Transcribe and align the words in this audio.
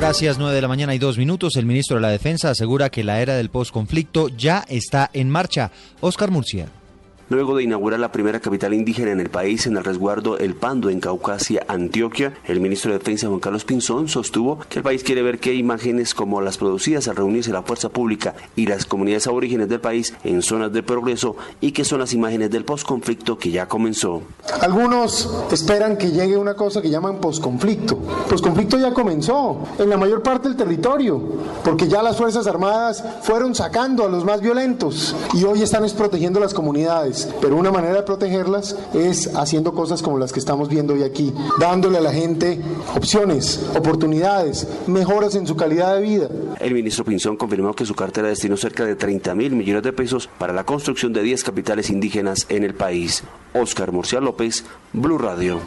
Gracias, 0.00 0.38
9 0.38 0.54
de 0.54 0.62
la 0.62 0.66
mañana 0.66 0.94
y 0.94 0.98
dos 0.98 1.18
minutos. 1.18 1.56
El 1.56 1.66
ministro 1.66 1.96
de 1.96 2.00
la 2.00 2.08
Defensa 2.08 2.48
asegura 2.48 2.88
que 2.88 3.04
la 3.04 3.20
era 3.20 3.36
del 3.36 3.50
postconflicto 3.50 4.28
ya 4.30 4.64
está 4.66 5.10
en 5.12 5.28
marcha. 5.28 5.72
Oscar 6.00 6.30
Murcia. 6.30 6.68
Luego 7.30 7.54
de 7.54 7.62
inaugurar 7.62 8.00
la 8.00 8.10
primera 8.10 8.40
capital 8.40 8.74
indígena 8.74 9.12
en 9.12 9.20
el 9.20 9.30
país 9.30 9.64
en 9.68 9.76
el 9.76 9.84
resguardo 9.84 10.36
El 10.38 10.56
Pando 10.56 10.90
en 10.90 10.98
Caucasia, 10.98 11.64
Antioquia, 11.68 12.34
el 12.44 12.60
ministro 12.60 12.90
de 12.90 12.98
Defensa 12.98 13.28
Juan 13.28 13.38
Carlos 13.38 13.64
Pinzón 13.64 14.08
sostuvo 14.08 14.58
que 14.68 14.80
el 14.80 14.82
país 14.82 15.04
quiere 15.04 15.22
ver 15.22 15.38
qué 15.38 15.54
imágenes 15.54 16.12
como 16.12 16.40
las 16.40 16.58
producidas 16.58 17.06
al 17.06 17.14
reunirse 17.14 17.52
la 17.52 17.62
fuerza 17.62 17.88
pública 17.90 18.34
y 18.56 18.66
las 18.66 18.84
comunidades 18.84 19.28
aborígenes 19.28 19.68
del 19.68 19.78
país 19.78 20.12
en 20.24 20.42
zonas 20.42 20.72
de 20.72 20.82
progreso 20.82 21.36
y 21.60 21.70
que 21.70 21.84
son 21.84 22.00
las 22.00 22.14
imágenes 22.14 22.50
del 22.50 22.64
posconflicto 22.64 23.38
que 23.38 23.52
ya 23.52 23.68
comenzó. 23.68 24.24
Algunos 24.60 25.30
esperan 25.52 25.96
que 25.96 26.10
llegue 26.10 26.36
una 26.36 26.54
cosa 26.54 26.82
que 26.82 26.90
llaman 26.90 27.18
posconflicto. 27.18 27.96
Posconflicto 28.28 28.78
ya 28.78 28.92
comenzó 28.92 29.58
en 29.78 29.88
la 29.88 29.96
mayor 29.96 30.22
parte 30.22 30.48
del 30.48 30.56
territorio, 30.56 31.20
porque 31.64 31.88
ya 31.88 32.02
las 32.02 32.16
Fuerzas 32.16 32.46
Armadas 32.46 33.04
fueron 33.22 33.54
sacando 33.54 34.04
a 34.04 34.08
los 34.08 34.24
más 34.24 34.40
violentos 34.40 35.14
y 35.34 35.44
hoy 35.44 35.62
están 35.62 35.80
protegiendo 35.96 36.38
las 36.40 36.52
comunidades 36.52 36.70
pero 37.40 37.56
una 37.56 37.70
manera 37.70 37.96
de 37.96 38.02
protegerlas 38.02 38.76
es 38.94 39.34
haciendo 39.34 39.72
cosas 39.72 40.02
como 40.02 40.18
las 40.18 40.32
que 40.32 40.38
estamos 40.38 40.68
viendo 40.68 40.94
hoy 40.94 41.02
aquí, 41.02 41.32
dándole 41.58 41.98
a 41.98 42.00
la 42.00 42.12
gente 42.12 42.60
opciones, 42.96 43.60
oportunidades, 43.76 44.66
mejoras 44.86 45.34
en 45.34 45.46
su 45.46 45.56
calidad 45.56 45.96
de 45.96 46.02
vida. 46.02 46.28
El 46.58 46.74
ministro 46.74 47.04
Pinzón 47.04 47.36
confirmó 47.36 47.74
que 47.74 47.86
su 47.86 47.94
cartera 47.94 48.28
destinó 48.28 48.56
cerca 48.56 48.84
de 48.84 48.96
30 48.96 49.34
mil 49.34 49.54
millones 49.54 49.82
de 49.82 49.92
pesos 49.92 50.28
para 50.38 50.52
la 50.52 50.64
construcción 50.64 51.12
de 51.12 51.22
10 51.22 51.44
capitales 51.44 51.90
indígenas 51.90 52.46
en 52.48 52.64
el 52.64 52.74
país. 52.74 53.22
Oscar 53.54 53.92
Murcia 53.92 54.20
López, 54.20 54.64
Blue 54.92 55.18
Radio. 55.18 55.60